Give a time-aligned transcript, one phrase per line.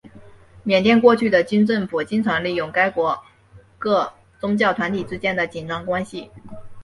[0.63, 3.21] 缅甸过去的军政府经常利用该国
[3.77, 6.31] 各宗教团体之间的紧张关系。